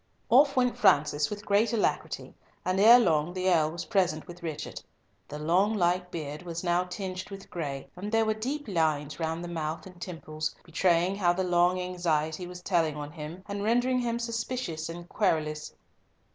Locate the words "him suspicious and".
13.99-15.07